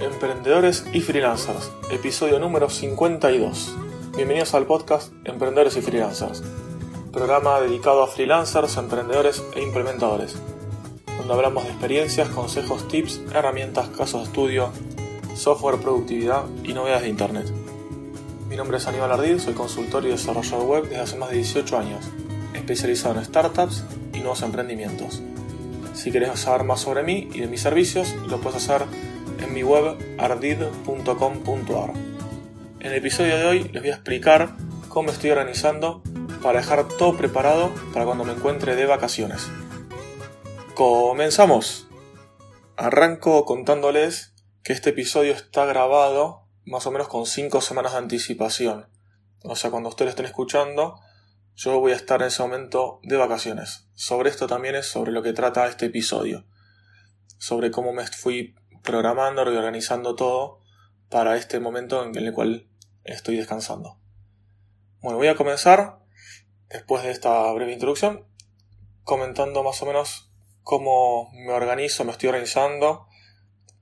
Emprendedores 0.00 0.86
y 0.94 1.02
Freelancers, 1.02 1.70
episodio 1.90 2.38
número 2.38 2.70
52. 2.70 3.76
Bienvenidos 4.16 4.54
al 4.54 4.64
podcast 4.64 5.12
Emprendedores 5.24 5.76
y 5.76 5.82
Freelancers, 5.82 6.42
programa 7.12 7.60
dedicado 7.60 8.02
a 8.02 8.06
freelancers, 8.06 8.78
emprendedores 8.78 9.44
e 9.54 9.62
implementadores, 9.62 10.36
donde 11.18 11.34
hablamos 11.34 11.64
de 11.64 11.70
experiencias, 11.72 12.30
consejos, 12.30 12.88
tips, 12.88 13.20
herramientas, 13.34 13.90
casos 13.90 14.22
de 14.22 14.26
estudio, 14.28 14.70
software, 15.34 15.76
productividad 15.76 16.44
y 16.64 16.72
novedades 16.72 17.02
de 17.02 17.10
Internet. 17.10 17.52
Mi 18.48 18.56
nombre 18.56 18.78
es 18.78 18.86
Aníbal 18.86 19.12
Ardid, 19.12 19.38
soy 19.38 19.52
consultor 19.52 20.06
y 20.06 20.08
desarrollador 20.08 20.64
web 20.64 20.82
desde 20.84 21.00
hace 21.00 21.18
más 21.18 21.28
de 21.28 21.36
18 21.36 21.76
años, 21.78 22.06
especializado 22.54 23.18
en 23.18 23.26
startups 23.26 23.84
y 24.14 24.20
nuevos 24.20 24.40
emprendimientos. 24.40 25.20
Si 25.92 26.10
querés 26.10 26.40
saber 26.40 26.64
más 26.64 26.80
sobre 26.80 27.02
mí 27.02 27.28
y 27.34 27.40
de 27.40 27.48
mis 27.48 27.60
servicios, 27.60 28.14
lo 28.26 28.40
puedes 28.40 28.64
hacer 28.64 28.86
en 29.42 29.52
mi 29.54 29.62
web 29.62 29.96
ardid.com.ar. 30.18 31.92
En 32.80 32.86
el 32.86 32.94
episodio 32.94 33.36
de 33.38 33.46
hoy 33.46 33.64
les 33.64 33.82
voy 33.82 33.90
a 33.90 33.94
explicar 33.94 34.56
cómo 34.88 35.10
estoy 35.10 35.30
organizando 35.30 36.02
para 36.42 36.60
dejar 36.60 36.88
todo 36.88 37.16
preparado 37.16 37.72
para 37.92 38.04
cuando 38.04 38.24
me 38.24 38.32
encuentre 38.32 38.76
de 38.76 38.86
vacaciones. 38.86 39.48
¡Comenzamos! 40.74 41.88
Arranco 42.76 43.44
contándoles 43.44 44.34
que 44.62 44.72
este 44.72 44.90
episodio 44.90 45.32
está 45.32 45.66
grabado 45.66 46.46
más 46.64 46.86
o 46.86 46.90
menos 46.90 47.08
con 47.08 47.26
5 47.26 47.60
semanas 47.60 47.92
de 47.92 47.98
anticipación. 47.98 48.88
O 49.42 49.56
sea, 49.56 49.70
cuando 49.70 49.88
ustedes 49.88 50.10
estén 50.10 50.26
escuchando, 50.26 51.00
yo 51.54 51.78
voy 51.80 51.92
a 51.92 51.96
estar 51.96 52.20
en 52.22 52.28
ese 52.28 52.42
momento 52.42 53.00
de 53.02 53.16
vacaciones. 53.16 53.88
Sobre 53.94 54.30
esto 54.30 54.46
también 54.46 54.76
es 54.76 54.86
sobre 54.86 55.12
lo 55.12 55.22
que 55.22 55.32
trata 55.32 55.66
este 55.66 55.86
episodio. 55.86 56.46
Sobre 57.38 57.70
cómo 57.70 57.92
me 57.92 58.06
fui 58.06 58.54
programando, 58.82 59.44
reorganizando 59.44 60.14
todo 60.14 60.60
para 61.08 61.36
este 61.36 61.60
momento 61.60 62.04
en 62.04 62.14
el 62.16 62.32
cual 62.32 62.68
estoy 63.04 63.36
descansando. 63.36 63.98
Bueno, 65.00 65.18
voy 65.18 65.28
a 65.28 65.34
comenzar, 65.34 65.98
después 66.68 67.02
de 67.02 67.10
esta 67.10 67.50
breve 67.52 67.72
introducción, 67.72 68.26
comentando 69.02 69.62
más 69.62 69.80
o 69.82 69.86
menos 69.86 70.30
cómo 70.62 71.30
me 71.32 71.52
organizo, 71.52 72.04
me 72.04 72.12
estoy 72.12 72.28
organizando 72.28 73.08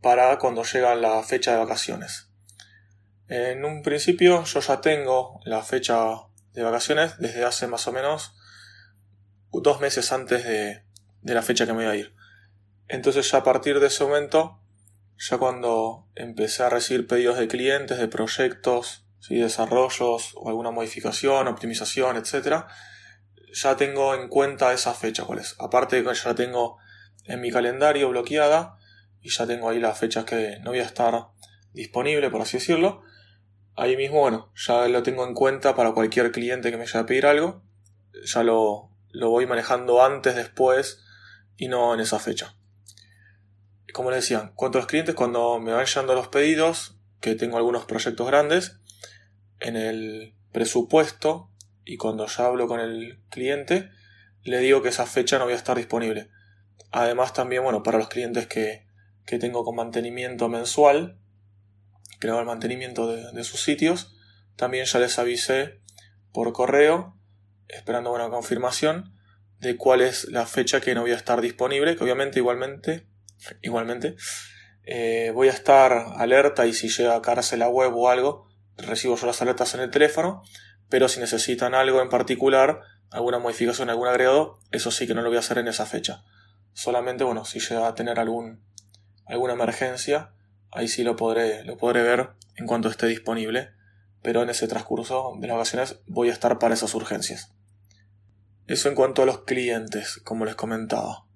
para 0.00 0.38
cuando 0.38 0.62
llega 0.62 0.94
la 0.94 1.22
fecha 1.22 1.52
de 1.52 1.58
vacaciones. 1.58 2.30
En 3.28 3.64
un 3.64 3.82
principio 3.82 4.44
yo 4.44 4.60
ya 4.60 4.80
tengo 4.80 5.40
la 5.44 5.62
fecha 5.62 5.98
de 6.52 6.62
vacaciones 6.62 7.18
desde 7.18 7.44
hace 7.44 7.66
más 7.66 7.86
o 7.86 7.92
menos 7.92 8.34
dos 9.52 9.80
meses 9.80 10.12
antes 10.12 10.44
de, 10.44 10.82
de 11.20 11.34
la 11.34 11.42
fecha 11.42 11.66
que 11.66 11.72
me 11.72 11.84
voy 11.84 11.92
a 11.92 11.96
ir. 11.96 12.14
Entonces 12.88 13.30
ya 13.30 13.38
a 13.38 13.44
partir 13.44 13.80
de 13.80 13.88
ese 13.88 14.04
momento 14.04 14.60
ya 15.18 15.36
cuando 15.36 16.06
empecé 16.14 16.62
a 16.62 16.70
recibir 16.70 17.06
pedidos 17.06 17.38
de 17.38 17.48
clientes, 17.48 17.98
de 17.98 18.06
proyectos, 18.06 19.04
¿sí? 19.18 19.36
desarrollos 19.36 20.32
o 20.36 20.48
alguna 20.48 20.70
modificación, 20.70 21.48
optimización, 21.48 22.16
etc., 22.16 22.64
ya 23.52 23.76
tengo 23.76 24.14
en 24.14 24.28
cuenta 24.28 24.72
esa 24.72 24.94
fecha 24.94 25.24
cuál 25.24 25.40
es. 25.40 25.56
Aparte 25.58 25.96
de 25.96 26.04
que 26.04 26.14
ya 26.14 26.34
tengo 26.34 26.76
en 27.24 27.40
mi 27.40 27.50
calendario 27.50 28.08
bloqueada 28.10 28.76
y 29.20 29.30
ya 29.30 29.46
tengo 29.46 29.68
ahí 29.68 29.80
las 29.80 29.98
fechas 29.98 30.24
que 30.24 30.60
no 30.60 30.70
voy 30.70 30.80
a 30.80 30.84
estar 30.84 31.28
disponible, 31.72 32.30
por 32.30 32.42
así 32.42 32.58
decirlo. 32.58 33.02
Ahí 33.74 33.96
mismo, 33.96 34.20
bueno, 34.20 34.52
ya 34.54 34.86
lo 34.86 35.02
tengo 35.02 35.26
en 35.26 35.34
cuenta 35.34 35.74
para 35.74 35.92
cualquier 35.92 36.30
cliente 36.30 36.70
que 36.70 36.76
me 36.76 36.84
vaya 36.84 37.00
a 37.00 37.06
pedir 37.06 37.26
algo. 37.26 37.62
Ya 38.24 38.42
lo, 38.42 38.90
lo 39.10 39.30
voy 39.30 39.46
manejando 39.46 40.04
antes, 40.04 40.36
después 40.36 41.02
y 41.56 41.68
no 41.68 41.94
en 41.94 42.00
esa 42.00 42.18
fecha 42.18 42.57
como 43.98 44.12
les 44.12 44.22
decía, 44.22 44.52
los 44.56 44.86
clientes, 44.86 45.16
cuando 45.16 45.58
me 45.58 45.72
van 45.72 45.84
llegando 45.84 46.14
los 46.14 46.28
pedidos, 46.28 47.00
que 47.20 47.34
tengo 47.34 47.56
algunos 47.56 47.84
proyectos 47.84 48.28
grandes, 48.28 48.78
en 49.58 49.74
el 49.74 50.36
presupuesto 50.52 51.50
y 51.84 51.96
cuando 51.96 52.24
ya 52.28 52.46
hablo 52.46 52.68
con 52.68 52.78
el 52.78 53.20
cliente, 53.28 53.90
le 54.44 54.60
digo 54.60 54.82
que 54.82 54.90
esa 54.90 55.04
fecha 55.04 55.40
no 55.40 55.46
voy 55.46 55.54
a 55.54 55.56
estar 55.56 55.76
disponible. 55.76 56.30
Además 56.92 57.32
también, 57.32 57.64
bueno, 57.64 57.82
para 57.82 57.98
los 57.98 58.06
clientes 58.06 58.46
que, 58.46 58.86
que 59.26 59.40
tengo 59.40 59.64
con 59.64 59.74
mantenimiento 59.74 60.48
mensual, 60.48 61.18
que 62.20 62.28
hago 62.28 62.38
el 62.38 62.46
mantenimiento 62.46 63.12
de, 63.12 63.32
de, 63.32 63.42
sus 63.42 63.64
sitios, 63.64 64.16
también 64.54 64.84
ya 64.84 65.00
les 65.00 65.18
avisé 65.18 65.80
por 66.32 66.52
correo, 66.52 67.16
esperando 67.66 68.14
una 68.14 68.30
confirmación 68.30 69.18
de 69.58 69.76
cuál 69.76 70.02
es 70.02 70.28
la 70.30 70.46
fecha 70.46 70.80
que 70.80 70.94
no 70.94 71.00
voy 71.00 71.10
a 71.10 71.16
estar 71.16 71.40
disponible, 71.40 71.96
que 71.96 72.04
obviamente 72.04 72.38
igualmente 72.38 73.08
igualmente. 73.62 74.16
Eh, 74.84 75.32
voy 75.34 75.48
a 75.48 75.52
estar 75.52 75.92
alerta 76.16 76.66
y 76.66 76.72
si 76.72 76.88
llega 76.88 77.14
a 77.14 77.22
cárcel 77.22 77.58
la 77.58 77.68
web 77.68 77.94
o 77.94 78.08
algo, 78.08 78.48
recibo 78.76 79.16
yo 79.16 79.26
las 79.26 79.42
alertas 79.42 79.74
en 79.74 79.80
el 79.80 79.90
teléfono, 79.90 80.42
pero 80.88 81.08
si 81.08 81.20
necesitan 81.20 81.74
algo 81.74 82.00
en 82.00 82.08
particular, 82.08 82.80
alguna 83.10 83.38
modificación, 83.38 83.90
algún 83.90 84.08
agregado, 84.08 84.58
eso 84.70 84.90
sí 84.90 85.06
que 85.06 85.14
no 85.14 85.22
lo 85.22 85.28
voy 85.28 85.36
a 85.36 85.40
hacer 85.40 85.58
en 85.58 85.68
esa 85.68 85.86
fecha. 85.86 86.24
Solamente, 86.72 87.24
bueno, 87.24 87.44
si 87.44 87.60
llega 87.60 87.86
a 87.86 87.94
tener 87.94 88.18
algún, 88.18 88.62
alguna 89.26 89.54
emergencia, 89.54 90.32
ahí 90.70 90.88
sí 90.88 91.02
lo 91.02 91.16
podré, 91.16 91.64
lo 91.64 91.76
podré 91.76 92.02
ver 92.02 92.30
en 92.56 92.66
cuanto 92.66 92.88
esté 92.88 93.06
disponible, 93.06 93.70
pero 94.22 94.42
en 94.42 94.50
ese 94.50 94.68
transcurso 94.68 95.34
de 95.38 95.48
las 95.48 95.56
vacaciones 95.56 96.00
voy 96.06 96.30
a 96.30 96.32
estar 96.32 96.58
para 96.58 96.74
esas 96.74 96.94
urgencias. 96.94 97.52
Eso 98.66 98.88
en 98.88 98.94
cuanto 98.94 99.22
a 99.22 99.26
los 99.26 99.44
clientes, 99.44 100.20
como 100.24 100.44
les 100.44 100.54
comentaba. 100.54 101.27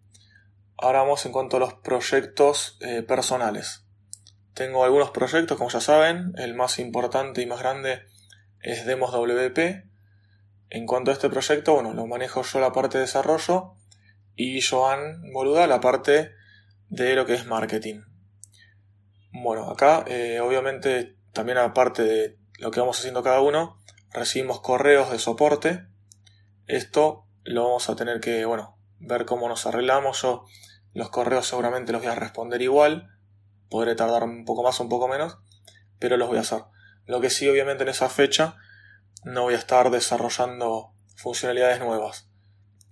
Ahora 0.82 1.02
vamos 1.02 1.24
en 1.26 1.30
cuanto 1.30 1.58
a 1.58 1.60
los 1.60 1.74
proyectos 1.74 2.76
eh, 2.80 3.04
personales. 3.04 3.84
Tengo 4.52 4.82
algunos 4.82 5.12
proyectos, 5.12 5.56
como 5.56 5.70
ya 5.70 5.80
saben, 5.80 6.32
el 6.38 6.54
más 6.54 6.80
importante 6.80 7.40
y 7.40 7.46
más 7.46 7.60
grande 7.60 8.02
es 8.58 8.84
Demos 8.84 9.12
WP. 9.12 9.84
En 10.70 10.86
cuanto 10.86 11.12
a 11.12 11.14
este 11.14 11.30
proyecto, 11.30 11.74
bueno, 11.74 11.94
lo 11.94 12.08
manejo 12.08 12.42
yo 12.42 12.58
la 12.58 12.72
parte 12.72 12.98
de 12.98 13.02
desarrollo 13.02 13.76
y 14.34 14.60
Joan 14.60 15.22
Boluda 15.32 15.68
la 15.68 15.78
parte 15.78 16.32
de 16.88 17.14
lo 17.14 17.26
que 17.26 17.34
es 17.34 17.46
marketing. 17.46 18.00
Bueno, 19.30 19.70
acá 19.70 20.04
eh, 20.08 20.40
obviamente 20.40 21.16
también 21.32 21.58
aparte 21.58 22.02
de 22.02 22.38
lo 22.58 22.72
que 22.72 22.80
vamos 22.80 22.98
haciendo 22.98 23.22
cada 23.22 23.40
uno, 23.40 23.78
recibimos 24.10 24.60
correos 24.60 25.12
de 25.12 25.20
soporte. 25.20 25.86
Esto 26.66 27.28
lo 27.44 27.66
vamos 27.66 27.88
a 27.88 27.94
tener 27.94 28.18
que, 28.18 28.44
bueno, 28.46 28.76
ver 28.98 29.26
cómo 29.26 29.48
nos 29.48 29.64
arreglamos. 29.66 30.22
Yo 30.22 30.44
los 30.94 31.10
correos 31.10 31.46
seguramente 31.46 31.92
los 31.92 32.02
voy 32.02 32.10
a 32.10 32.14
responder 32.14 32.60
igual. 32.60 33.16
Podré 33.70 33.94
tardar 33.94 34.24
un 34.24 34.44
poco 34.44 34.62
más 34.62 34.78
o 34.80 34.82
un 34.82 34.88
poco 34.88 35.08
menos, 35.08 35.38
pero 35.98 36.16
los 36.16 36.28
voy 36.28 36.38
a 36.38 36.42
hacer. 36.42 36.64
Lo 37.06 37.20
que 37.20 37.30
sí, 37.30 37.48
obviamente, 37.48 37.84
en 37.84 37.88
esa 37.88 38.08
fecha 38.08 38.56
no 39.24 39.42
voy 39.42 39.54
a 39.54 39.58
estar 39.58 39.90
desarrollando 39.90 40.92
funcionalidades 41.16 41.80
nuevas. 41.80 42.28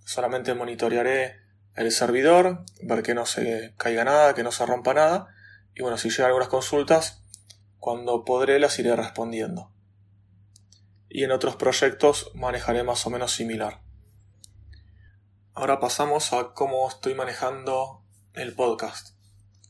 Solamente 0.05 0.53
monitorearé 0.53 1.41
el 1.75 1.91
servidor, 1.91 2.65
ver 2.81 3.03
que 3.03 3.13
no 3.13 3.25
se 3.25 3.73
caiga 3.77 4.03
nada, 4.03 4.33
que 4.33 4.43
no 4.43 4.51
se 4.51 4.65
rompa 4.65 4.93
nada. 4.93 5.27
Y 5.75 5.81
bueno, 5.81 5.97
si 5.97 6.09
llegan 6.09 6.27
algunas 6.27 6.49
consultas, 6.49 7.23
cuando 7.77 8.25
podré 8.25 8.59
las 8.59 8.77
iré 8.79 8.95
respondiendo. 8.95 9.71
Y 11.07 11.23
en 11.23 11.31
otros 11.31 11.55
proyectos 11.55 12.31
manejaré 12.33 12.83
más 12.83 13.05
o 13.05 13.09
menos 13.09 13.33
similar. 13.33 13.81
Ahora 15.53 15.81
pasamos 15.81 16.31
a 16.31 16.53
cómo 16.53 16.87
estoy 16.87 17.13
manejando 17.13 18.01
el 18.33 18.55
podcast 18.55 19.17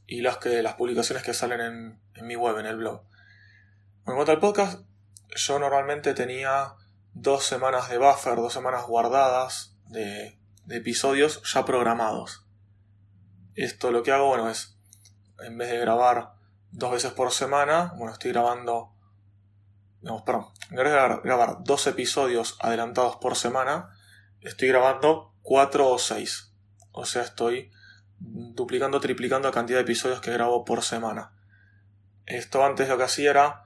y 0.05 0.21
las, 0.21 0.37
que, 0.37 0.61
las 0.61 0.75
publicaciones 0.75 1.23
que 1.23 1.33
salen 1.33 1.99
en, 2.13 2.27
mi 2.27 2.35
web, 2.35 2.59
en 2.59 2.67
el 2.67 2.77
blog. 2.77 3.01
En 4.05 4.13
cuanto 4.13 4.31
al 4.31 4.39
podcast, 4.39 4.81
yo 5.35 5.57
normalmente 5.57 6.13
tenía 6.13 6.75
dos 7.13 7.45
semanas 7.45 7.89
de 7.89 7.97
buffer, 7.97 8.35
dos 8.35 8.53
semanas 8.53 8.85
guardadas 8.85 9.75
de, 9.87 10.39
de 10.65 10.77
episodios 10.77 11.41
ya 11.51 11.65
programados. 11.65 12.45
Esto 13.55 13.89
lo 13.89 14.03
que 14.03 14.11
hago, 14.11 14.27
bueno, 14.27 14.51
es 14.51 14.77
en 15.39 15.57
vez 15.57 15.71
de 15.71 15.79
grabar 15.79 16.33
dos 16.69 16.91
veces 16.91 17.11
por 17.13 17.31
semana, 17.31 17.93
bueno, 17.97 18.13
estoy 18.13 18.31
grabando, 18.33 18.93
digamos, 20.01 20.21
perdón, 20.21 20.45
en 20.69 20.75
vez 20.75 20.85
de 20.85 20.91
grabar 21.23 21.63
dos 21.63 21.87
episodios 21.87 22.55
adelantados 22.59 23.15
por 23.15 23.35
semana, 23.35 23.89
estoy 24.41 24.67
grabando 24.67 25.30
4 25.41 25.89
o 25.89 25.97
6. 25.97 26.53
O 26.91 27.05
sea, 27.05 27.21
estoy 27.21 27.71
duplicando, 28.19 28.99
triplicando 28.99 29.47
la 29.47 29.53
cantidad 29.53 29.79
de 29.79 29.83
episodios 29.83 30.21
que 30.21 30.31
grabo 30.31 30.65
por 30.65 30.83
semana. 30.83 31.33
Esto 32.25 32.63
antes 32.63 32.87
lo 32.87 32.97
que 32.97 33.03
hacía 33.03 33.31
era 33.31 33.63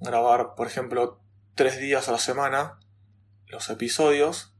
grabar, 0.00 0.54
por 0.54 0.66
ejemplo, 0.66 1.20
3 1.54 1.78
días 1.78 2.08
a 2.08 2.12
la 2.12 2.18
semana 2.18 2.80
los 3.46 3.70
episodios. 3.70 4.54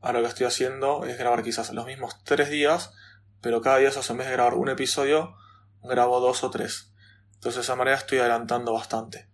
Ahora 0.00 0.20
lo 0.20 0.24
que 0.24 0.30
estoy 0.30 0.46
haciendo 0.46 1.04
es 1.04 1.18
grabar 1.18 1.42
quizás 1.42 1.72
los 1.72 1.86
mismos 1.86 2.22
3 2.24 2.50
días, 2.50 2.92
pero 3.40 3.60
cada 3.60 3.78
día 3.78 3.88
en 3.90 4.16
vez 4.16 4.26
de 4.28 4.32
grabar 4.32 4.54
un 4.54 4.68
episodio, 4.68 5.36
grabo 5.82 6.20
2 6.20 6.44
o 6.44 6.50
3. 6.50 6.92
Entonces 7.34 7.56
de 7.56 7.60
esa 7.62 7.76
manera 7.76 7.96
estoy 7.96 8.18
adelantando 8.18 8.72
bastante. 8.72 9.28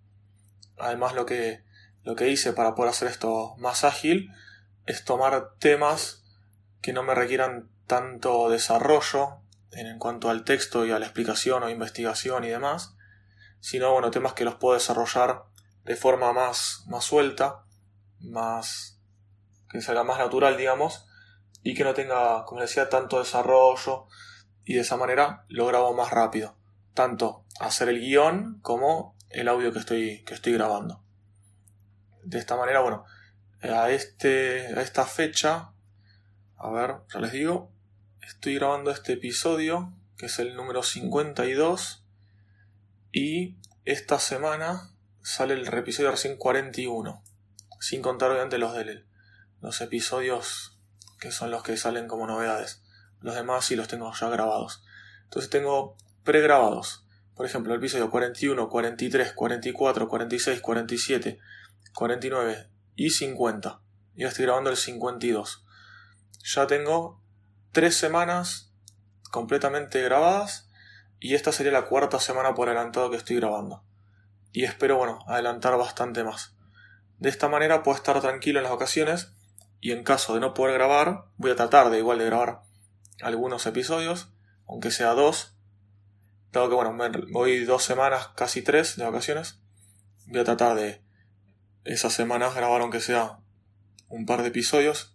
Además 0.78 1.14
lo 1.14 1.26
que, 1.26 1.64
lo 2.02 2.16
que 2.16 2.30
hice 2.30 2.52
para 2.52 2.74
poder 2.74 2.90
hacer 2.90 3.08
esto 3.08 3.54
más 3.58 3.84
ágil 3.84 4.32
es 4.86 5.04
tomar 5.04 5.54
temas 5.58 6.23
que 6.84 6.92
no 6.92 7.02
me 7.02 7.14
requieran 7.14 7.70
tanto 7.86 8.50
desarrollo 8.50 9.38
en 9.70 9.98
cuanto 9.98 10.28
al 10.28 10.44
texto 10.44 10.84
y 10.84 10.90
a 10.90 10.98
la 10.98 11.06
explicación 11.06 11.62
o 11.62 11.70
investigación 11.70 12.44
y 12.44 12.48
demás, 12.48 12.94
sino 13.60 13.90
bueno, 13.90 14.10
temas 14.10 14.34
que 14.34 14.44
los 14.44 14.56
puedo 14.56 14.74
desarrollar 14.74 15.44
de 15.84 15.96
forma 15.96 16.34
más, 16.34 16.84
más 16.86 17.02
suelta, 17.02 17.64
más 18.20 19.00
que 19.70 19.80
salga 19.80 20.04
más 20.04 20.18
natural, 20.18 20.58
digamos, 20.58 21.06
y 21.62 21.72
que 21.72 21.84
no 21.84 21.94
tenga, 21.94 22.44
como 22.44 22.60
decía, 22.60 22.90
tanto 22.90 23.18
desarrollo 23.18 24.06
y 24.66 24.74
de 24.74 24.80
esa 24.80 24.98
manera 24.98 25.46
lo 25.48 25.64
grabo 25.64 25.94
más 25.94 26.10
rápido, 26.10 26.58
tanto 26.92 27.46
hacer 27.60 27.88
el 27.88 28.00
guion 28.00 28.60
como 28.60 29.16
el 29.30 29.48
audio 29.48 29.72
que 29.72 29.78
estoy, 29.78 30.22
que 30.24 30.34
estoy 30.34 30.52
grabando. 30.52 31.02
De 32.24 32.38
esta 32.38 32.58
manera, 32.58 32.80
bueno, 32.80 33.06
a, 33.62 33.88
este, 33.88 34.66
a 34.76 34.82
esta 34.82 35.06
fecha, 35.06 35.70
a 36.64 36.70
ver, 36.70 36.96
ya 37.12 37.20
les 37.20 37.32
digo, 37.32 37.70
estoy 38.22 38.54
grabando 38.54 38.90
este 38.90 39.12
episodio, 39.12 39.92
que 40.16 40.26
es 40.26 40.38
el 40.38 40.56
número 40.56 40.82
52, 40.82 42.02
y 43.12 43.58
esta 43.84 44.18
semana 44.18 44.90
sale 45.20 45.52
el 45.52 45.68
episodio 45.68 46.10
recién 46.10 46.38
41, 46.38 47.22
sin 47.80 48.00
contar 48.00 48.30
obviamente 48.30 48.56
los 48.56 48.72
de 48.72 49.04
los 49.60 49.78
episodios 49.82 50.78
que 51.20 51.32
son 51.32 51.50
los 51.50 51.62
que 51.62 51.76
salen 51.76 52.08
como 52.08 52.26
novedades. 52.26 52.82
Los 53.20 53.34
demás 53.34 53.66
sí 53.66 53.76
los 53.76 53.88
tengo 53.88 54.10
ya 54.18 54.30
grabados. 54.30 54.82
Entonces 55.24 55.50
tengo 55.50 55.98
pregrabados. 56.22 57.06
Por 57.34 57.44
ejemplo, 57.44 57.74
el 57.74 57.78
episodio 57.78 58.10
41, 58.10 58.70
43, 58.70 59.32
44, 59.34 60.08
46, 60.08 60.60
47, 60.62 61.38
49 61.92 62.70
y 62.96 63.10
50. 63.10 63.82
Y 64.16 64.24
estoy 64.24 64.46
grabando 64.46 64.70
el 64.70 64.78
52. 64.78 65.63
Ya 66.46 66.66
tengo 66.66 67.22
tres 67.72 67.96
semanas 67.96 68.70
completamente 69.30 70.02
grabadas 70.02 70.68
y 71.18 71.34
esta 71.34 71.52
sería 71.52 71.72
la 71.72 71.86
cuarta 71.86 72.20
semana 72.20 72.54
por 72.54 72.68
adelantado 72.68 73.10
que 73.10 73.16
estoy 73.16 73.36
grabando. 73.36 73.82
Y 74.52 74.64
espero, 74.64 74.98
bueno, 74.98 75.24
adelantar 75.26 75.78
bastante 75.78 76.22
más. 76.22 76.54
De 77.18 77.30
esta 77.30 77.48
manera 77.48 77.82
puedo 77.82 77.96
estar 77.96 78.20
tranquilo 78.20 78.58
en 78.58 78.64
las 78.64 78.74
ocasiones 78.74 79.32
y 79.80 79.92
en 79.92 80.04
caso 80.04 80.34
de 80.34 80.40
no 80.40 80.52
poder 80.52 80.74
grabar, 80.74 81.24
voy 81.38 81.50
a 81.50 81.56
tratar 81.56 81.88
de 81.88 81.96
igual 81.96 82.18
de 82.18 82.26
grabar 82.26 82.60
algunos 83.22 83.64
episodios, 83.64 84.28
aunque 84.68 84.90
sea 84.90 85.14
dos. 85.14 85.56
Dado 86.52 86.68
que, 86.68 86.74
bueno, 86.74 86.94
voy 87.32 87.64
dos 87.64 87.84
semanas, 87.84 88.28
casi 88.36 88.60
tres 88.60 88.96
de 88.96 89.04
vacaciones, 89.04 89.62
voy 90.26 90.40
a 90.40 90.44
tratar 90.44 90.76
de 90.76 91.02
esas 91.84 92.12
semanas 92.12 92.54
grabar 92.54 92.82
aunque 92.82 93.00
sea 93.00 93.38
un 94.08 94.26
par 94.26 94.42
de 94.42 94.48
episodios 94.48 95.13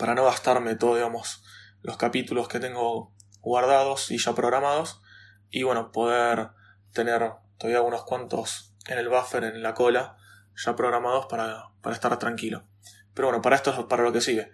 para 0.00 0.14
no 0.14 0.24
gastarme 0.24 0.76
todo, 0.76 0.94
digamos, 0.94 1.44
los 1.82 1.98
capítulos 1.98 2.48
que 2.48 2.58
tengo 2.58 3.12
guardados 3.42 4.10
y 4.10 4.16
ya 4.16 4.34
programados 4.34 5.02
y 5.50 5.62
bueno, 5.62 5.92
poder 5.92 6.52
tener 6.94 7.34
todavía 7.58 7.82
unos 7.82 8.04
cuantos 8.04 8.74
en 8.86 8.98
el 8.98 9.10
buffer, 9.10 9.44
en 9.44 9.62
la 9.62 9.74
cola, 9.74 10.16
ya 10.56 10.74
programados 10.74 11.26
para, 11.26 11.68
para 11.82 11.94
estar 11.94 12.18
tranquilo. 12.18 12.64
Pero 13.12 13.28
bueno, 13.28 13.42
para 13.42 13.56
esto 13.56 13.70
es 13.70 13.84
para 13.84 14.02
lo 14.02 14.10
que 14.10 14.22
sigue. 14.22 14.50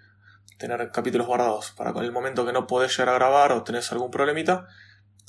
Tener 0.59 0.91
capítulos 0.91 1.29
guardados. 1.29 1.71
Para 1.77 1.93
con 1.93 2.05
el 2.05 2.11
momento 2.11 2.45
que 2.45 2.53
no 2.53 2.67
podés 2.67 2.97
llegar 2.97 3.11
a 3.11 3.19
grabar 3.19 3.53
o 3.53 3.63
tenés 3.63 3.93
algún 3.93 4.11
problemita, 4.11 4.67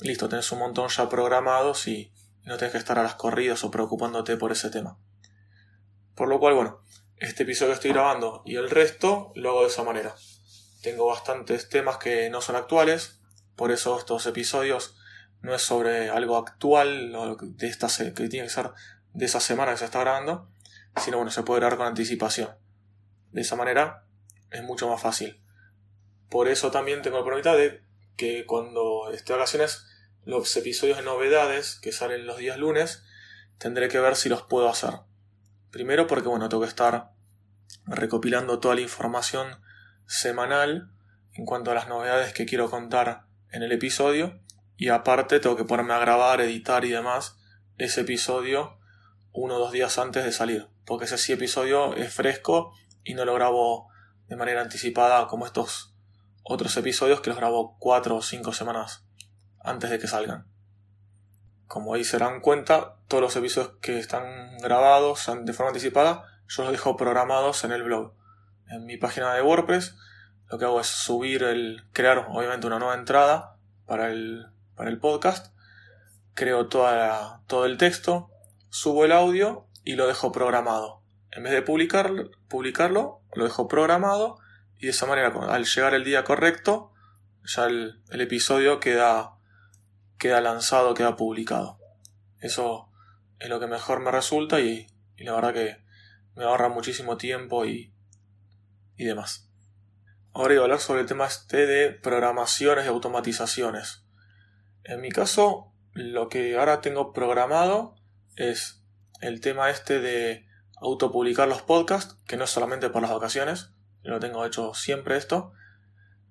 listo, 0.00 0.28
tenés 0.28 0.50
un 0.50 0.58
montón 0.58 0.88
ya 0.88 1.08
programados 1.08 1.86
y 1.86 2.12
no 2.42 2.56
tenés 2.56 2.72
que 2.72 2.78
estar 2.78 2.98
a 2.98 3.04
las 3.04 3.14
corridas 3.14 3.62
o 3.62 3.70
preocupándote 3.70 4.36
por 4.36 4.50
ese 4.50 4.68
tema. 4.68 4.98
Por 6.16 6.28
lo 6.28 6.40
cual, 6.40 6.54
bueno, 6.54 6.80
este 7.20 7.42
episodio 7.42 7.72
que 7.72 7.74
estoy 7.74 7.92
grabando 7.92 8.42
y 8.44 8.56
el 8.56 8.70
resto 8.70 9.32
lo 9.34 9.50
hago 9.50 9.62
de 9.62 9.68
esa 9.68 9.82
manera. 9.82 10.14
Tengo 10.82 11.06
bastantes 11.06 11.68
temas 11.68 11.98
que 11.98 12.30
no 12.30 12.40
son 12.40 12.56
actuales, 12.56 13.20
por 13.56 13.72
eso 13.72 13.98
estos 13.98 14.26
episodios 14.26 14.96
no 15.40 15.54
es 15.54 15.62
sobre 15.62 16.10
algo 16.10 16.36
actual 16.36 17.12
de 17.40 17.66
esta 17.66 17.88
que 17.88 18.28
tiene 18.28 18.46
que 18.46 18.52
ser 18.52 18.70
de 19.12 19.26
esa 19.26 19.40
semana 19.40 19.72
que 19.72 19.78
se 19.78 19.84
está 19.84 20.00
grabando, 20.00 20.48
sino 20.96 21.16
bueno, 21.16 21.30
se 21.30 21.42
puede 21.42 21.60
grabar 21.60 21.78
con 21.78 21.86
anticipación. 21.86 22.50
De 23.32 23.40
esa 23.40 23.56
manera 23.56 24.04
es 24.50 24.62
mucho 24.62 24.88
más 24.88 25.00
fácil. 25.00 25.42
Por 26.28 26.48
eso 26.48 26.70
también 26.70 27.02
tengo 27.02 27.18
la 27.18 27.24
promesa 27.24 27.54
de 27.54 27.82
que 28.16 28.46
cuando 28.46 29.10
esté 29.12 29.32
vacaciones, 29.32 29.86
los 30.24 30.56
episodios 30.56 30.98
de 30.98 31.04
novedades 31.04 31.78
que 31.80 31.92
salen 31.92 32.26
los 32.26 32.38
días 32.38 32.58
lunes, 32.58 33.02
tendré 33.58 33.88
que 33.88 34.00
ver 34.00 34.14
si 34.14 34.28
los 34.28 34.42
puedo 34.42 34.68
hacer. 34.68 35.07
Primero 35.70 36.06
porque 36.06 36.28
bueno, 36.28 36.48
tengo 36.48 36.62
que 36.62 36.68
estar 36.68 37.12
recopilando 37.86 38.58
toda 38.58 38.74
la 38.74 38.80
información 38.80 39.60
semanal 40.06 40.90
en 41.32 41.44
cuanto 41.44 41.70
a 41.70 41.74
las 41.74 41.88
novedades 41.88 42.32
que 42.32 42.46
quiero 42.46 42.70
contar 42.70 43.26
en 43.50 43.62
el 43.62 43.72
episodio 43.72 44.40
y 44.76 44.88
aparte 44.88 45.40
tengo 45.40 45.56
que 45.56 45.64
ponerme 45.64 45.94
a 45.94 45.98
grabar, 45.98 46.40
editar 46.40 46.84
y 46.84 46.90
demás 46.90 47.36
ese 47.76 48.02
episodio 48.02 48.78
uno 49.32 49.56
o 49.56 49.58
dos 49.58 49.72
días 49.72 49.98
antes 49.98 50.24
de 50.24 50.32
salir 50.32 50.68
porque 50.84 51.04
ese 51.04 51.18
sí 51.18 51.32
episodio 51.32 51.94
es 51.94 52.12
fresco 52.12 52.72
y 53.04 53.14
no 53.14 53.24
lo 53.24 53.34
grabo 53.34 53.88
de 54.26 54.36
manera 54.36 54.62
anticipada 54.62 55.26
como 55.26 55.46
estos 55.46 55.94
otros 56.42 56.76
episodios 56.78 57.20
que 57.20 57.30
los 57.30 57.38
grabo 57.38 57.76
cuatro 57.78 58.16
o 58.16 58.22
cinco 58.22 58.54
semanas 58.54 59.04
antes 59.60 59.90
de 59.90 59.98
que 59.98 60.06
salgan. 60.06 60.46
Como 61.68 61.94
ahí 61.94 62.02
se 62.02 62.18
dan 62.18 62.40
cuenta, 62.40 62.96
todos 63.06 63.22
los 63.22 63.36
episodios 63.36 63.74
que 63.80 63.98
están 63.98 64.58
grabados 64.58 65.30
de 65.42 65.52
forma 65.52 65.68
anticipada, 65.68 66.24
yo 66.48 66.64
los 66.64 66.72
dejo 66.72 66.96
programados 66.96 67.62
en 67.62 67.70
el 67.70 67.84
blog. 67.84 68.12
En 68.68 68.84
mi 68.84 68.96
página 68.96 69.32
de 69.34 69.42
WordPress, 69.42 69.96
lo 70.50 70.58
que 70.58 70.64
hago 70.64 70.80
es 70.80 70.88
subir 70.88 71.44
el, 71.44 71.84
crear 71.92 72.26
obviamente 72.30 72.66
una 72.66 72.80
nueva 72.80 72.94
entrada 72.94 73.56
para 73.86 74.10
el, 74.10 74.46
para 74.74 74.90
el 74.90 74.98
podcast, 74.98 75.54
creo 76.34 76.66
toda 76.66 77.42
todo 77.46 77.66
el 77.66 77.78
texto, 77.78 78.30
subo 78.70 79.04
el 79.04 79.12
audio 79.12 79.66
y 79.84 79.94
lo 79.94 80.08
dejo 80.08 80.32
programado 80.32 80.98
en 81.32 81.42
vez 81.42 81.52
de 81.52 81.62
publicarlo, 81.62 82.30
publicarlo, 82.48 83.20
lo 83.34 83.44
dejo 83.44 83.68
programado 83.68 84.38
y 84.78 84.86
de 84.86 84.90
esa 84.90 85.06
manera, 85.06 85.28
al 85.28 85.64
llegar 85.64 85.94
el 85.94 86.04
día 86.04 86.24
correcto, 86.24 86.92
ya 87.44 87.66
el, 87.66 88.02
episodio 88.10 88.80
queda, 88.80 89.32
queda 90.18 90.40
lanzado, 90.40 90.94
queda 90.94 91.16
publicado. 91.16 91.78
Eso 92.40 92.90
es 93.38 93.48
lo 93.48 93.60
que 93.60 93.66
mejor 93.66 94.00
me 94.00 94.10
resulta 94.10 94.60
y, 94.60 94.86
la 95.16 95.34
verdad 95.34 95.54
que 95.54 95.76
me 96.34 96.44
ahorra 96.44 96.68
muchísimo 96.68 97.16
tiempo 97.16 97.64
y, 97.64 97.92
y 98.96 99.04
demás. 99.04 99.48
Ahora 100.32 100.54
voy 100.54 100.58
a 100.58 100.62
hablar 100.62 100.80
sobre 100.80 101.00
el 101.00 101.06
tema 101.06 101.26
este 101.26 101.66
de 101.66 101.90
programaciones 101.90 102.84
y 102.84 102.88
automatizaciones. 102.88 104.04
En 104.84 105.00
mi 105.00 105.10
caso, 105.10 105.72
lo 105.92 106.28
que 106.28 106.56
ahora 106.56 106.80
tengo 106.80 107.12
programado 107.12 107.96
es 108.36 108.84
el 109.20 109.40
tema 109.40 109.70
este 109.70 110.00
de 110.00 110.46
autopublicar 110.80 111.48
los 111.48 111.62
podcasts, 111.62 112.16
que 112.26 112.36
no 112.36 112.44
es 112.44 112.50
solamente 112.50 112.88
por 112.88 113.02
las 113.02 113.10
vacaciones, 113.10 113.72
yo 114.02 114.10
lo 114.10 114.20
tengo 114.20 114.44
hecho 114.46 114.74
siempre 114.74 115.16
esto. 115.16 115.52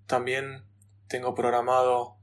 También 0.05 0.65
tengo 1.07 1.35
programado 1.35 2.16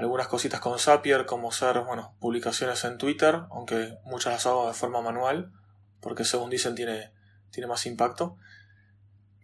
algunas 0.00 0.28
cositas 0.28 0.60
con 0.60 0.78
Zapier, 0.78 1.26
como 1.26 1.52
ser, 1.52 1.80
bueno, 1.80 2.16
publicaciones 2.20 2.84
en 2.84 2.96
Twitter, 2.96 3.42
aunque 3.50 3.98
muchas 4.04 4.32
las 4.32 4.46
hago 4.46 4.68
de 4.68 4.74
forma 4.74 5.02
manual, 5.02 5.52
porque 6.00 6.24
según 6.24 6.48
dicen 6.48 6.74
tiene, 6.74 7.12
tiene 7.50 7.66
más 7.66 7.84
impacto. 7.84 8.38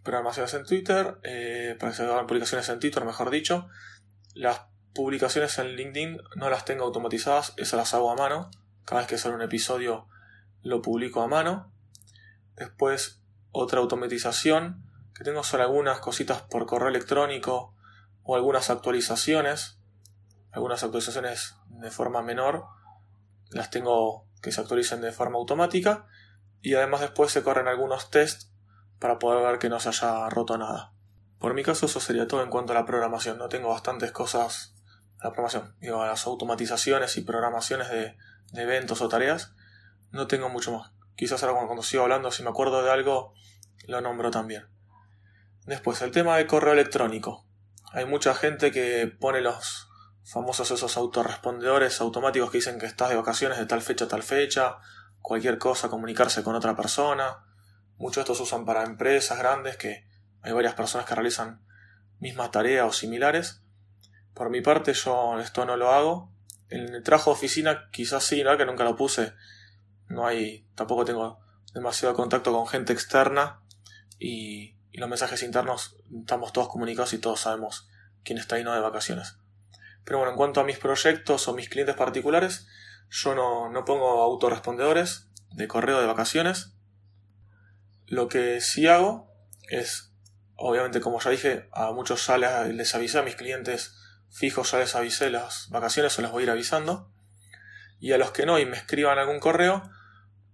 Programaciones 0.03 0.55
en 0.55 0.65
Twitter, 0.65 1.19
eh, 1.25 1.77
para 1.79 1.93
que 1.93 1.99
se 1.99 2.05
hagan 2.05 2.27
publicaciones 2.27 2.69
en 2.71 2.81
Twitter, 2.81 3.05
mejor 3.05 3.31
dicho. 3.31 3.69
Las 4.35 4.63
publicaciones 4.95 5.59
en 5.59 5.77
LinkedIn 5.77 6.19
no 6.37 6.49
las 6.49 6.65
tengo 6.65 6.85
automatizadas, 6.85 7.53
esas 7.59 7.79
las 7.79 7.95
hago 7.95 8.11
a 8.11 8.17
mano. 8.17 8.51
Cada 8.85 9.03
vez 9.03 9.09
que 9.09 9.19
sale 9.19 9.35
un 9.35 9.43
episodio 9.43 10.09
lo 10.63 10.81
publico 10.81 11.21
a 11.23 11.29
mano. 11.29 11.71
Después 12.55 13.21
otra 13.51 13.81
automatización 13.81 14.85
que 15.15 15.25
tengo 15.25 15.43
son 15.43 15.61
algunas 15.61 16.01
cositas 16.01 16.43
por 16.43 16.67
correo 16.67 16.89
electrónico 16.89 17.75
o 18.23 18.37
algunas 18.37 18.71
actualizaciones. 18.71 19.76
Algunas 20.57 20.83
actualizaciones 20.83 21.55
de 21.67 21.91
forma 21.91 22.23
menor 22.23 22.65
las 23.51 23.69
tengo 23.69 24.27
que 24.41 24.53
se 24.53 24.63
actualicen 24.63 25.03
de 25.03 25.13
forma 25.13 25.37
automática 25.37 26.07
y 26.63 26.73
además 26.73 27.03
después 27.03 27.31
se 27.31 27.43
corren 27.43 27.69
algunos 27.69 28.11
tests 28.11 28.55
para 28.99 29.19
poder 29.19 29.45
ver 29.45 29.59
que 29.59 29.69
no 29.69 29.81
se 29.81 29.91
haya 29.91 30.31
roto 30.31 30.57
nada. 30.57 30.95
Por 31.39 31.53
mi 31.53 31.63
caso 31.63 31.85
eso 31.85 32.01
sería 32.01 32.27
todo 32.27 32.43
en 32.43 32.49
cuanto 32.49 32.73
a 32.73 32.75
la 32.75 32.87
programación. 32.87 33.37
No 33.37 33.51
tengo 33.51 33.69
bastantes 33.69 34.13
cosas 34.13 34.75
la 35.23 35.35
programación. 35.35 35.77
Digo, 35.79 36.03
las 36.07 36.27
automatizaciones 36.27 37.19
y 37.19 37.21
programaciones 37.21 37.91
de, 37.91 38.17
eventos 38.55 39.03
o 39.03 39.11
tareas 39.11 39.53
no 40.11 40.27
tengo 40.27 40.49
mucho 40.49 40.73
más. 40.73 40.91
Quizás 41.17 41.43
ahora 41.43 41.67
cuando 41.67 41.83
sigo 41.83 42.05
hablando, 42.05 42.31
si 42.31 42.43
me 42.43 42.49
acuerdo 42.49 42.83
de 42.83 42.91
algo, 42.91 43.35
lo 43.89 44.01
nombro 44.01 44.31
también. 44.31 44.67
Después, 45.67 46.01
el 46.01 46.13
tema 46.13 46.39
de 46.39 46.47
correo 46.47 46.73
electrónico. 46.73 47.45
Hay 47.93 48.07
mucha 48.07 48.35
gente 48.35 48.73
que 48.73 49.07
pone 49.07 49.43
los 49.43 49.91
famosos 50.27 50.73
esos 50.73 50.97
autorrespondedores 50.97 52.01
automáticos 52.01 52.51
que 52.51 52.59
dicen 52.59 52.81
que 52.81 52.87
estás 52.87 53.11
de 53.11 53.17
vacaciones 53.17 53.59
de 53.59 53.67
tal 53.67 53.81
fecha 53.81 54.07
a 54.07 54.09
tal 54.09 54.25
fecha, 54.25 54.79
cualquier 55.23 55.57
cosa, 55.59 55.89
comunicarse 55.89 56.43
con 56.43 56.57
otra 56.57 56.75
persona. 56.75 57.45
Muchos 57.97 58.17
de 58.17 58.33
estos 58.33 58.41
usan 58.41 58.65
para 58.65 58.83
empresas 58.83 59.39
grandes 59.39 59.77
que 59.77 60.05
hay 60.43 60.53
varias 60.53 60.75
personas 60.75 61.07
que 61.07 61.15
realizan 61.15 61.65
mismas 62.19 62.51
tareas 62.51 62.87
o 62.89 62.93
similares. 62.93 63.63
Por 64.35 64.51
mi 64.51 64.61
parte 64.61 64.93
yo 64.95 65.39
esto 65.39 65.65
no 65.65 65.77
lo 65.77 65.93
hago, 65.93 66.33
En 66.69 66.93
el 66.93 67.03
trabajo 67.05 67.31
de 67.31 67.37
oficina 67.37 67.89
quizás 67.93 68.25
sí, 68.25 68.43
¿no? 68.43 68.57
Que 68.59 68.67
nunca 68.67 68.83
lo 68.83 68.97
puse. 68.97 69.33
No 70.09 70.27
hay, 70.27 70.67
tampoco 70.75 71.05
tengo 71.05 71.39
demasiado 71.73 72.15
contacto 72.15 72.53
con 72.53 72.67
gente 72.67 72.93
externa 72.93 73.63
y, 74.19 74.75
los 74.93 75.11
mensajes 75.11 75.43
internos 75.43 75.95
estamos 76.21 76.55
todos 76.55 76.69
comunicados 76.69 77.13
y 77.13 77.19
todos 77.19 77.41
sabemos 77.41 77.87
quién 78.25 78.39
está 78.39 78.57
ahí 78.57 78.65
no 78.65 78.73
de 78.73 78.81
vacaciones. 78.81 79.37
Pero 80.07 80.19
bueno, 80.19 80.31
en 80.31 80.39
cuanto 80.39 80.61
a 80.61 80.65
mis 80.65 80.79
proyectos 80.79 81.49
o 81.49 81.53
mis 81.53 81.69
clientes 81.69 81.97
particulares, 81.97 82.69
yo 83.11 83.35
no, 83.35 83.69
no 83.69 83.85
pongo 83.85 84.23
autorrespondedores 84.23 85.29
de 85.51 85.67
correo 85.67 86.01
de 86.01 86.07
vacaciones. 86.07 86.75
Lo 88.07 88.29
que 88.29 88.61
sí 88.61 88.87
hago 88.87 89.35
es, 89.69 90.15
obviamente 90.55 91.01
como 91.01 91.21
ya 91.21 91.31
dije, 91.31 91.69
a 91.73 91.91
muchos 91.91 92.25
ya 92.25 92.39
les, 92.39 92.95
avisé 92.95 93.19
a 93.19 93.25
mis 93.25 93.35
clientes 93.35 93.97
fijos, 94.31 94.71
ya 94.71 94.79
les 94.79 94.95
avisé 94.95 95.29
las 95.29 95.69
vacaciones 95.71 96.17
o 96.17 96.23
les 96.23 96.31
voy 96.31 96.43
a 96.43 96.45
ir 96.45 96.51
avisando. 96.51 97.11
Y 97.99 98.13
a 98.13 98.19
los 98.19 98.31
que 98.31 98.47
no 98.47 98.61
y 98.61 98.65
me 98.65 98.77
escriban 98.77 99.19
algún 99.19 99.41
correo, 99.41 99.91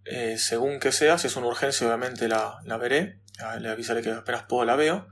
eh, 0.07 0.39
según 0.39 0.81
que 0.81 0.93
sea, 0.93 1.19
si 1.19 1.27
es 1.27 1.37
una 1.37 1.49
urgencia 1.49 1.87
obviamente 1.87 2.27
la, 2.27 2.59
la 2.65 2.79
veré, 2.79 3.21
le 3.61 3.69
avisaré 3.69 4.01
que 4.01 4.13
apenas 4.13 4.45
puedo 4.45 4.65
la 4.65 4.77
veo. 4.77 5.09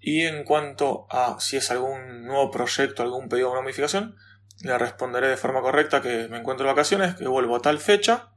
Y 0.00 0.22
en 0.22 0.44
cuanto 0.44 1.06
a 1.10 1.38
si 1.40 1.58
es 1.58 1.70
algún 1.70 2.24
nuevo 2.24 2.50
proyecto, 2.50 3.02
algún 3.02 3.28
pedido 3.28 3.48
o 3.48 3.52
una 3.52 3.60
modificación, 3.60 4.16
le 4.62 4.76
responderé 4.78 5.28
de 5.28 5.36
forma 5.36 5.60
correcta 5.60 6.00
que 6.00 6.28
me 6.28 6.38
encuentro 6.38 6.66
de 6.66 6.72
vacaciones, 6.72 7.14
que 7.14 7.28
vuelvo 7.28 7.56
a 7.56 7.62
tal 7.62 7.78
fecha 7.78 8.32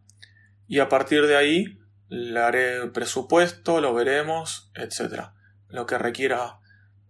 y 0.67 0.79
a 0.79 0.89
partir 0.89 1.25
de 1.27 1.37
ahí 1.37 1.79
le 2.09 2.39
haré 2.39 2.87
presupuesto, 2.87 3.81
lo 3.81 3.93
veremos, 3.93 4.71
etc. 4.75 5.29
Lo 5.67 5.85
que 5.85 5.97
requiera 5.97 6.59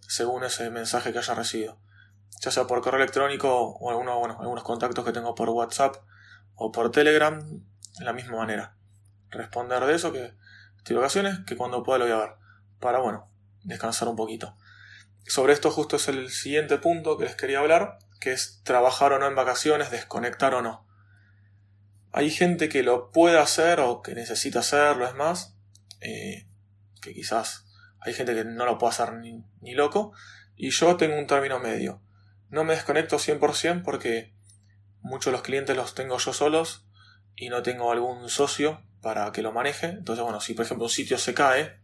según 0.07 0.43
ese 0.43 0.69
mensaje 0.69 1.11
que 1.11 1.19
haya 1.19 1.33
recibido. 1.33 1.79
Ya 2.41 2.51
sea 2.51 2.67
por 2.67 2.81
correo 2.81 3.01
electrónico 3.01 3.49
o 3.51 3.89
algunos, 3.89 4.17
bueno, 4.17 4.37
algunos 4.39 4.63
contactos 4.63 5.03
que 5.05 5.11
tengo 5.11 5.35
por 5.35 5.49
WhatsApp 5.49 5.95
o 6.55 6.71
por 6.71 6.91
Telegram, 6.91 7.41
de 7.97 8.05
la 8.05 8.13
misma 8.13 8.37
manera. 8.37 8.75
Responder 9.29 9.85
de 9.85 9.95
eso, 9.95 10.11
que 10.11 10.33
estoy 10.77 10.95
de 10.95 11.01
vacaciones, 11.01 11.39
que 11.45 11.57
cuando 11.57 11.83
pueda 11.83 11.99
lo 11.99 12.05
voy 12.05 12.13
a 12.13 12.17
ver. 12.17 12.35
Para, 12.79 12.99
bueno, 12.99 13.32
descansar 13.63 14.07
un 14.07 14.15
poquito. 14.15 14.57
Sobre 15.25 15.53
esto 15.53 15.71
justo 15.71 15.95
es 15.95 16.07
el 16.07 16.29
siguiente 16.29 16.77
punto 16.77 17.17
que 17.17 17.25
les 17.25 17.35
quería 17.35 17.59
hablar, 17.59 17.99
que 18.19 18.31
es 18.31 18.61
trabajar 18.63 19.13
o 19.13 19.19
no 19.19 19.27
en 19.27 19.35
vacaciones, 19.35 19.91
desconectar 19.91 20.53
o 20.53 20.61
no. 20.61 20.87
Hay 22.11 22.29
gente 22.29 22.69
que 22.69 22.83
lo 22.83 23.11
puede 23.11 23.39
hacer 23.39 23.79
o 23.79 24.01
que 24.01 24.13
necesita 24.13 24.59
hacerlo, 24.59 25.07
es 25.07 25.15
más, 25.15 25.55
eh, 26.01 26.47
que 27.01 27.13
quizás 27.13 27.65
hay 27.99 28.13
gente 28.13 28.35
que 28.35 28.43
no 28.43 28.65
lo 28.65 28.77
puede 28.77 28.91
hacer 28.91 29.13
ni, 29.13 29.43
ni 29.61 29.73
loco, 29.73 30.13
y 30.55 30.69
yo 30.69 30.97
tengo 30.97 31.17
un 31.17 31.27
término 31.27 31.59
medio. 31.59 32.01
No 32.49 32.63
me 32.63 32.75
desconecto 32.75 33.17
100% 33.17 33.81
porque 33.83 34.33
muchos 35.01 35.25
de 35.25 35.31
los 35.31 35.41
clientes 35.41 35.75
los 35.75 35.95
tengo 35.95 36.17
yo 36.17 36.33
solos 36.33 36.85
y 37.35 37.49
no 37.49 37.63
tengo 37.63 37.91
algún 37.91 38.29
socio 38.29 38.83
para 39.01 39.31
que 39.31 39.41
lo 39.41 39.51
maneje. 39.51 39.87
Entonces, 39.87 40.23
bueno, 40.23 40.39
si 40.39 40.53
por 40.53 40.65
ejemplo 40.65 40.85
un 40.85 40.91
sitio 40.91 41.17
se 41.17 41.33
cae, 41.33 41.82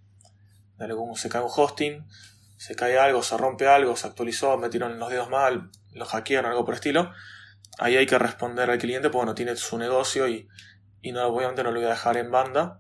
se 1.16 1.30
cae 1.30 1.42
un 1.42 1.50
hosting, 1.54 2.08
se 2.58 2.76
cae 2.76 2.98
algo, 2.98 3.24
se 3.24 3.38
rompe 3.38 3.68
algo, 3.68 3.96
se 3.96 4.08
actualizó, 4.08 4.58
metieron 4.58 5.00
los 5.00 5.10
dedos 5.10 5.30
mal, 5.30 5.72
lo 5.94 6.06
hackearon, 6.06 6.52
algo 6.52 6.66
por 6.66 6.76
estilo, 6.76 7.12
ahí 7.78 7.98
hay 7.98 8.06
que 8.06 8.18
responder 8.18 8.70
al 8.70 8.78
cliente, 8.78 9.10
porque 9.10 9.18
bueno, 9.18 9.36
tiene 9.36 9.56
su 9.56 9.78
negocio 9.78 10.28
y, 10.28 10.48
y 11.02 11.12
no, 11.12 11.26
obviamente 11.28 11.64
no 11.64 11.72
lo 11.72 11.80
voy 11.80 11.88
a 11.88 11.92
dejar 11.92 12.18
en 12.18 12.32
banda. 12.32 12.80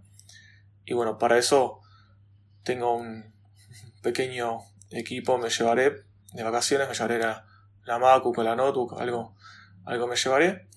Y 0.85 0.93
bueno, 0.93 1.17
para 1.17 1.37
eso 1.37 1.81
tengo 2.63 2.95
un 2.95 3.33
pequeño 4.01 4.59
equipo, 4.91 5.37
me 5.37 5.49
llevaré 5.49 6.03
de 6.33 6.43
vacaciones, 6.43 6.87
me 6.87 6.93
llevaré 6.93 7.19
la, 7.19 7.45
la 7.83 7.97
o 7.97 8.43
la 8.43 8.55
notebook, 8.55 8.99
algo, 8.99 9.35
algo 9.85 10.07
me 10.07 10.15
llevaré 10.15 10.67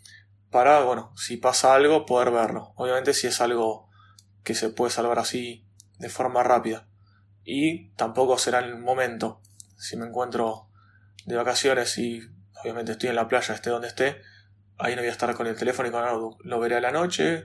para, 0.51 0.81
bueno, 0.81 1.13
si 1.17 1.39
pasa 1.39 1.75
algo, 1.75 2.07
poder 2.07 2.31
verlo. 2.31 2.73
Obviamente 2.77 3.15
si 3.15 3.27
es 3.27 3.41
algo 3.41 3.89
que 4.45 4.55
se 4.55 4.69
puede 4.69 4.91
salvar 4.91 5.19
así 5.19 5.67
de 5.99 6.09
forma 6.09 6.43
rápida. 6.43 6.87
Y 7.45 7.91
tampoco 7.91 8.39
será 8.39 8.61
el 8.61 8.79
momento. 8.79 9.41
Si 9.77 9.97
me 9.97 10.07
encuentro 10.07 10.69
de 11.27 11.37
vacaciones 11.37 11.99
y 11.99 12.23
obviamente 12.63 12.93
estoy 12.93 13.09
en 13.09 13.17
la 13.17 13.29
playa, 13.29 13.55
esté 13.55 13.71
donde 13.71 13.89
esté, 13.89 14.23
ahí 14.79 14.95
no 14.95 15.03
voy 15.03 15.09
a 15.09 15.13
estar 15.13 15.35
con 15.35 15.47
el 15.47 15.57
teléfono 15.57 15.89
y 15.89 15.93
con 15.93 16.05
algo. 16.05 16.39
Lo 16.43 16.59
veré 16.61 16.77
a 16.77 16.81
la 16.81 16.93
noche, 16.93 17.45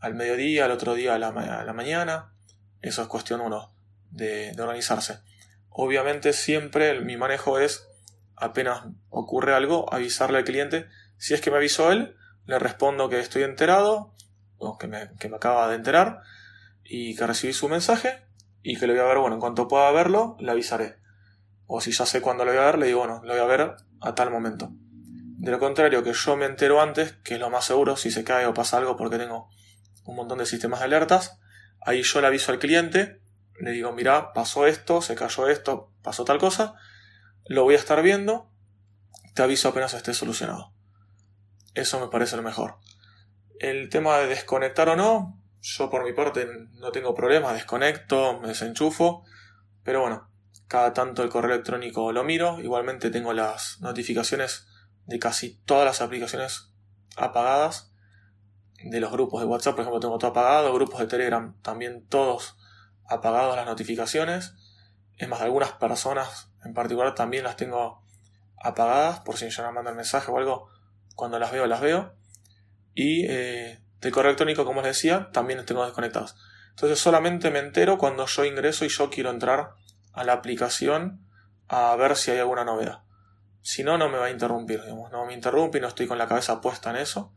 al 0.00 0.14
mediodía, 0.14 0.64
al 0.64 0.70
otro 0.70 0.94
día 0.94 1.14
a 1.14 1.18
la, 1.18 1.72
mañana. 1.72 2.32
Eso 2.80 3.02
es 3.02 3.08
cuestión 3.08 3.40
uno, 3.40 3.74
de, 4.10 4.54
organizarse. 4.58 5.20
Obviamente 5.68 6.32
siempre 6.32 7.00
mi 7.00 7.16
manejo 7.16 7.58
es, 7.58 7.86
apenas 8.34 8.84
ocurre 9.08 9.54
algo, 9.54 9.92
avisarle 9.92 10.38
al 10.38 10.44
cliente. 10.44 10.88
Si 11.18 11.34
es 11.34 11.40
que 11.40 11.50
me 11.50 11.58
avisó 11.58 11.92
él, 11.92 12.16
le 12.46 12.58
respondo 12.58 13.08
que 13.08 13.20
estoy 13.20 13.42
enterado, 13.42 14.14
o 14.56 14.78
que 14.78 14.86
me, 14.86 15.10
acaba 15.34 15.68
de 15.68 15.76
enterar, 15.76 16.22
y 16.82 17.14
que 17.14 17.26
recibí 17.26 17.52
su 17.52 17.68
mensaje, 17.68 18.24
y 18.62 18.78
que 18.78 18.86
lo 18.86 18.92
voy 18.92 19.02
a 19.02 19.06
ver, 19.06 19.18
bueno, 19.18 19.36
en 19.36 19.40
cuanto 19.40 19.68
pueda 19.68 19.90
verlo, 19.90 20.36
le 20.38 20.50
avisaré. 20.50 20.96
O 21.66 21.80
si 21.80 21.92
ya 21.92 22.06
sé 22.06 22.20
cuándo 22.20 22.44
lo 22.44 22.50
voy 22.50 22.60
a 22.60 22.66
ver, 22.66 22.78
le 22.78 22.86
digo, 22.86 23.00
bueno, 23.00 23.20
lo 23.24 23.32
voy 23.32 23.42
a 23.42 23.46
ver 23.46 23.76
a 24.00 24.14
tal 24.14 24.30
momento. 24.30 24.70
De 24.72 25.50
lo 25.50 25.58
contrario, 25.58 26.02
que 26.02 26.12
yo 26.12 26.36
me 26.36 26.44
entero 26.44 26.80
antes, 26.82 27.12
que 27.24 27.34
es 27.34 27.40
lo 27.40 27.48
más 27.48 27.64
seguro, 27.64 27.96
si 27.96 28.10
se 28.10 28.24
cae 28.24 28.46
o 28.46 28.52
pasa 28.52 28.76
algo 28.76 28.96
porque 28.96 29.18
tengo 29.18 29.48
un 30.04 30.16
montón 30.16 30.38
de 30.38 30.46
sistemas 30.46 30.80
de 30.80 30.86
alertas, 30.86 31.38
ahí 31.80 32.02
yo 32.02 32.20
le 32.20 32.26
aviso 32.26 32.52
al 32.52 32.58
cliente, 32.58 33.22
le 33.58 33.70
digo, 33.70 33.92
mira, 33.92 34.32
pasó 34.32 34.66
esto, 34.66 35.00
se 35.00 35.14
cayó 35.14 35.48
esto, 35.48 35.92
pasó 36.02 36.24
tal 36.24 36.38
cosa, 36.38 36.74
lo 37.46 37.62
voy 37.62 37.74
a 37.74 37.78
estar 37.78 38.02
viendo, 38.02 38.50
te 39.34 39.42
aviso 39.42 39.68
apenas 39.68 39.94
esté 39.94 40.12
solucionado. 40.12 40.74
Eso 41.74 42.00
me 42.00 42.08
parece 42.08 42.36
lo 42.36 42.42
mejor. 42.42 42.76
El 43.58 43.88
tema 43.88 44.18
de 44.18 44.26
desconectar 44.26 44.88
o 44.88 44.96
no, 44.96 45.39
yo 45.60 45.90
por 45.90 46.04
mi 46.04 46.12
parte 46.12 46.48
no 46.72 46.90
tengo 46.90 47.14
problema, 47.14 47.52
desconecto, 47.52 48.40
me 48.40 48.48
desenchufo, 48.48 49.24
pero 49.82 50.00
bueno, 50.00 50.30
cada 50.68 50.92
tanto 50.92 51.22
el 51.22 51.28
correo 51.28 51.52
electrónico 51.52 52.12
lo 52.12 52.24
miro, 52.24 52.60
igualmente 52.60 53.10
tengo 53.10 53.32
las 53.32 53.80
notificaciones 53.80 54.66
de 55.06 55.18
casi 55.18 55.60
todas 55.64 55.84
las 55.84 56.00
aplicaciones 56.00 56.72
apagadas, 57.16 57.92
de 58.82 59.00
los 59.00 59.12
grupos 59.12 59.42
de 59.42 59.46
WhatsApp, 59.46 59.74
por 59.74 59.82
ejemplo, 59.82 60.00
tengo 60.00 60.18
todo 60.18 60.30
apagado, 60.30 60.72
grupos 60.72 61.00
de 61.00 61.06
Telegram 61.06 61.54
también 61.60 62.06
todos 62.06 62.56
apagados 63.04 63.56
las 63.56 63.66
notificaciones, 63.66 64.54
es 65.18 65.28
más, 65.28 65.42
algunas 65.42 65.72
personas 65.72 66.50
en 66.64 66.72
particular 66.72 67.14
también 67.14 67.44
las 67.44 67.56
tengo 67.56 68.02
apagadas 68.56 69.20
por 69.20 69.36
si 69.36 69.50
ya 69.50 69.66
me 69.66 69.72
mandan 69.72 69.96
mensaje 69.96 70.30
o 70.30 70.38
algo, 70.38 70.68
cuando 71.14 71.38
las 71.38 71.52
veo, 71.52 71.66
las 71.66 71.80
veo. 71.80 72.14
Y 72.94 73.26
eh, 73.26 73.82
de 74.00 74.10
correo 74.10 74.30
electrónico, 74.30 74.64
como 74.64 74.82
les 74.82 74.96
decía, 74.96 75.30
también 75.32 75.58
los 75.58 75.66
tengo 75.66 75.84
desconectados. 75.84 76.36
Entonces 76.70 76.98
solamente 76.98 77.50
me 77.50 77.58
entero 77.58 77.98
cuando 77.98 78.26
yo 78.26 78.44
ingreso 78.44 78.84
y 78.84 78.88
yo 78.88 79.10
quiero 79.10 79.30
entrar 79.30 79.74
a 80.12 80.24
la 80.24 80.32
aplicación 80.32 81.26
a 81.68 81.94
ver 81.96 82.16
si 82.16 82.30
hay 82.30 82.38
alguna 82.38 82.64
novedad. 82.64 83.02
Si 83.62 83.84
no, 83.84 83.98
no 83.98 84.08
me 84.08 84.18
va 84.18 84.26
a 84.26 84.30
interrumpir, 84.30 84.82
digamos, 84.82 85.12
no 85.12 85.26
me 85.26 85.34
interrumpe 85.34 85.78
y 85.78 85.80
no 85.80 85.88
estoy 85.88 86.06
con 86.06 86.18
la 86.18 86.26
cabeza 86.26 86.60
puesta 86.60 86.90
en 86.90 86.96
eso. 86.96 87.34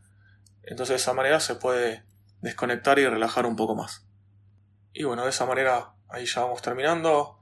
Entonces 0.62 0.90
de 0.90 0.96
esa 0.96 1.14
manera 1.14 1.40
se 1.40 1.56
puede 1.56 2.06
desconectar 2.40 3.00
y 3.00 3.06
relajar 3.06 3.46
un 3.46 3.56
poco 3.56 3.76
más. 3.76 4.08
Y 4.94 5.04
bueno, 5.04 5.24
de 5.24 5.32
esa 5.32 5.46
manera 5.46 5.94
ahí 6.08 6.26
ya 6.26 6.42
vamos 6.42 6.62
terminando, 6.62 7.40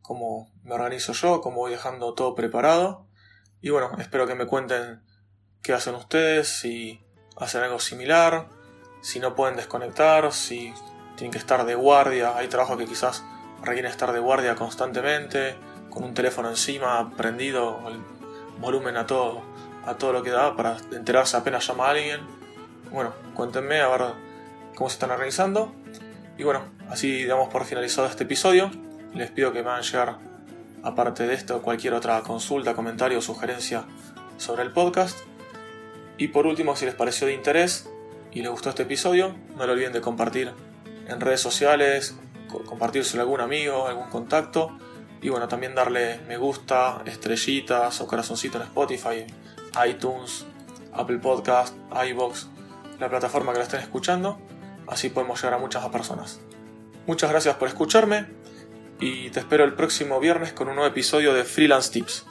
cómo 0.00 0.50
me 0.62 0.74
organizo 0.74 1.12
yo, 1.12 1.40
cómo 1.40 1.58
voy 1.58 1.72
dejando 1.72 2.14
todo 2.14 2.34
preparado. 2.34 3.08
Y 3.60 3.70
bueno, 3.70 3.92
espero 3.98 4.26
que 4.26 4.34
me 4.34 4.46
cuenten 4.46 5.02
qué 5.62 5.72
hacen 5.72 5.94
ustedes, 5.94 6.48
si 6.48 7.04
hacen 7.36 7.62
algo 7.62 7.78
similar, 7.78 8.48
si 9.02 9.18
no 9.18 9.34
pueden 9.34 9.56
desconectar, 9.56 10.32
si 10.32 10.72
tienen 11.16 11.32
que 11.32 11.38
estar 11.38 11.66
de 11.66 11.74
guardia, 11.74 12.36
hay 12.36 12.48
trabajo 12.48 12.78
que 12.78 12.86
quizás 12.86 13.24
requieren 13.62 13.90
estar 13.90 14.12
de 14.12 14.20
guardia 14.20 14.54
constantemente, 14.54 15.56
con 15.90 16.04
un 16.04 16.14
teléfono 16.14 16.48
encima, 16.48 17.10
prendido, 17.16 17.80
el 17.88 18.00
volumen 18.60 18.96
a 18.96 19.06
todo, 19.06 19.42
a 19.84 19.94
todo 19.94 20.12
lo 20.12 20.22
que 20.22 20.30
da 20.30 20.56
para 20.56 20.76
enterarse 20.92 21.36
apenas 21.36 21.66
llama 21.66 21.86
a 21.86 21.90
alguien. 21.90 22.20
Bueno, 22.90 23.12
cuéntenme 23.34 23.80
a 23.80 23.88
ver 23.88 24.14
cómo 24.76 24.88
se 24.88 24.94
están 24.94 25.10
organizando. 25.10 25.72
Y 26.38 26.44
bueno, 26.44 26.62
así 26.88 27.24
damos 27.24 27.48
por 27.48 27.64
finalizado 27.64 28.06
este 28.06 28.24
episodio. 28.24 28.70
Les 29.14 29.30
pido 29.30 29.52
que 29.52 29.62
me 29.62 29.70
hagan 29.70 29.82
llegar, 29.82 30.18
aparte 30.84 31.26
de 31.26 31.34
esto, 31.34 31.60
cualquier 31.60 31.94
otra 31.94 32.20
consulta, 32.22 32.74
comentario 32.74 33.18
o 33.18 33.22
sugerencia 33.22 33.84
sobre 34.38 34.62
el 34.62 34.72
podcast. 34.72 35.18
Y 36.18 36.28
por 36.28 36.46
último, 36.46 36.76
si 36.76 36.86
les 36.86 36.94
pareció 36.94 37.26
de 37.26 37.34
interés 37.34 37.90
y 38.32 38.40
les 38.40 38.50
gustó 38.50 38.70
este 38.70 38.82
episodio, 38.82 39.34
no 39.56 39.66
lo 39.66 39.72
olviden 39.72 39.92
de 39.92 40.00
compartir 40.00 40.52
en 41.06 41.20
redes 41.20 41.40
sociales, 41.40 42.16
compartírselo 42.66 43.22
a 43.22 43.24
algún 43.24 43.40
amigo, 43.40 43.86
algún 43.86 44.08
contacto. 44.08 44.76
Y 45.20 45.28
bueno, 45.28 45.48
también 45.48 45.74
darle 45.74 46.20
me 46.26 46.36
gusta, 46.36 47.02
estrellitas 47.06 48.00
o 48.00 48.06
corazoncito 48.06 48.58
en 48.58 48.64
Spotify, 48.64 49.26
iTunes, 49.86 50.46
Apple 50.92 51.18
Podcast, 51.18 51.74
iBox, 52.08 52.48
la 52.98 53.08
plataforma 53.08 53.52
que 53.52 53.58
lo 53.58 53.64
estén 53.64 53.80
escuchando. 53.80 54.40
Así 54.86 55.10
podemos 55.10 55.40
llegar 55.40 55.54
a 55.54 55.58
muchas 55.58 55.86
personas. 55.90 56.40
Muchas 57.06 57.30
gracias 57.30 57.56
por 57.56 57.68
escucharme 57.68 58.26
y 59.00 59.30
te 59.30 59.40
espero 59.40 59.64
el 59.64 59.74
próximo 59.74 60.20
viernes 60.20 60.52
con 60.52 60.68
un 60.68 60.76
nuevo 60.76 60.88
episodio 60.88 61.34
de 61.34 61.44
Freelance 61.44 61.92
Tips. 61.92 62.26